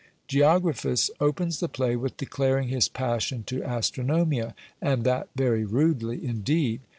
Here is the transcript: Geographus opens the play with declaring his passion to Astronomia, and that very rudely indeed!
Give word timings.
Geographus 0.27 1.11
opens 1.19 1.59
the 1.59 1.69
play 1.69 1.95
with 1.95 2.17
declaring 2.17 2.69
his 2.69 2.89
passion 2.89 3.43
to 3.43 3.59
Astronomia, 3.61 4.55
and 4.81 5.03
that 5.03 5.29
very 5.35 5.63
rudely 5.63 6.25
indeed! 6.25 6.81